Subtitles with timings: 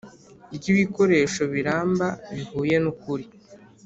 [0.55, 3.25] ry ibikoresho biramba bihuye n ukuri